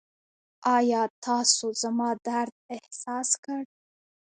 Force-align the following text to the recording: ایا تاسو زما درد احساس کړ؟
ایا 0.75 1.01
تاسو 1.25 1.65
زما 1.81 2.09
درد 2.27 2.53
احساس 2.75 3.29
کړ؟ 3.43 3.61